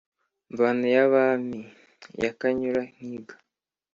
mvano 0.51 0.85
ya 0.95 1.05
bami 1.13 1.59
ya 2.23 2.31
kanyura-nkiga 2.39 3.35